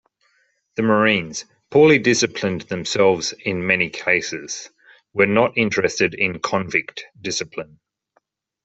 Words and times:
The 0.77 0.81
marines, 0.81 1.45
poorly 1.69 1.99
disciplined 1.99 2.61
themselves 2.61 3.33
in 3.45 3.67
many 3.67 3.91
cases, 3.91 4.71
were 5.13 5.27
not 5.27 5.55
interested 5.55 6.15
in 6.15 6.39
convict 6.39 7.05
discipline. 7.21 7.79